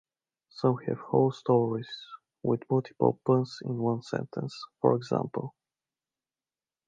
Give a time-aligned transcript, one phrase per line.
[0.49, 1.87] Some have whole stories
[2.41, 5.53] with multiple puns in one sentence, for example.